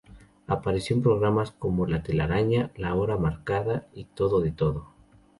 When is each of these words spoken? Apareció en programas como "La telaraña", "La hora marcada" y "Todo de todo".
Apareció 0.47 0.95
en 0.95 1.03
programas 1.03 1.51
como 1.51 1.85
"La 1.85 2.01
telaraña", 2.01 2.71
"La 2.75 2.95
hora 2.95 3.17
marcada" 3.17 3.85
y 3.93 4.05
"Todo 4.05 4.41
de 4.41 4.49
todo". 4.49 4.95